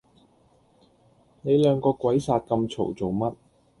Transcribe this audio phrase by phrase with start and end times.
[1.43, 3.35] 你兩個鬼殺咁嘈做乜